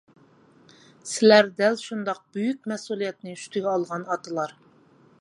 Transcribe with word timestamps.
سىلەر 1.09 1.51
دەل 1.59 1.77
شۇنداق 1.83 2.23
بۈيۈك 2.39 2.67
مەسئۇلىيەتنى 2.73 3.39
ئۈستىگە 3.39 3.73
ئالغان 3.75 4.09
ئاتىلار. 4.11 4.61